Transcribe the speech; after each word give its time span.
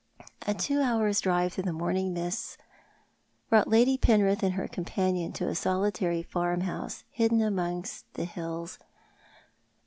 A 0.47 0.55
two 0.55 0.81
hours' 0.81 1.21
drive 1.21 1.53
through 1.53 1.65
the 1.65 1.73
norning 1.73 2.11
mists 2.11 2.57
brought 3.51 3.67
Lady 3.67 3.99
Penrith 3.99 4.41
and 4.41 4.55
her 4.55 4.67
companion 4.67 5.31
to 5.33 5.47
a 5.47 5.53
solitary 5.53 6.23
farmhouse 6.23 7.03
hidden 7.11 7.39
amongst 7.39 8.11
the 8.15 8.25
hills, 8.25 8.79
a 8.81 8.85